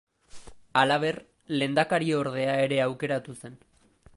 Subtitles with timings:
[0.81, 1.17] Halaber,
[1.59, 3.61] lehendakariordea ere aukeratu zen.